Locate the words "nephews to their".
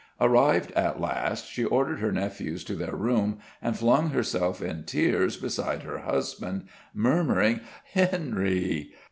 2.11-2.95